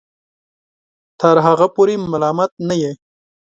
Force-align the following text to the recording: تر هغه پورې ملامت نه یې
تر 1.19 1.35
هغه 1.45 1.67
پورې 1.75 1.95
ملامت 2.11 2.51
نه 2.67 2.75
یې 2.81 2.91